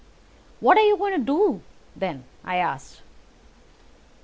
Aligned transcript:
"What 0.61 0.79
are 0.79 0.83
you 0.83 0.97
going 0.97 1.13
to 1.13 1.19
do, 1.23 1.61
then?" 1.95 2.23
I 2.43 2.55
asked. 2.55 3.03